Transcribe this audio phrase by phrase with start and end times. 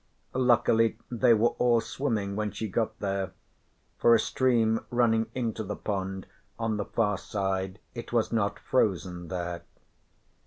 [0.33, 3.33] Luckily they were all swimming when she got there
[3.99, 6.25] (for a stream running into the pond
[6.57, 9.61] on the far side it was not frozen there).